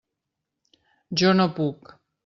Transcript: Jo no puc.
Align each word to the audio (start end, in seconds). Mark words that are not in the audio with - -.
Jo 1.23 1.37
no 1.39 1.49
puc. 1.61 1.97